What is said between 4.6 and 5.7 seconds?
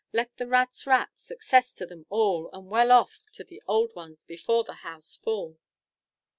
the house fall!"